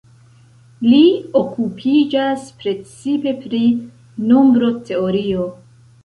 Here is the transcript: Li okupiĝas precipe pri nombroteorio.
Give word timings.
Li 0.91 1.01
okupiĝas 1.41 2.47
precipe 2.63 3.33
pri 3.43 3.59
nombroteorio. 4.31 5.45